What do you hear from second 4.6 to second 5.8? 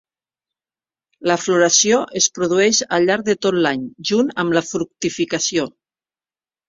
fructificació.